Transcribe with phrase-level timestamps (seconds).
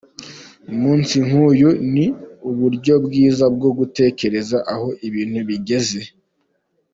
[0.71, 2.05] Umunsi nk’uyu ni
[2.49, 6.01] uburyo bwiza bwo gutekereza aho ibintu bigeze.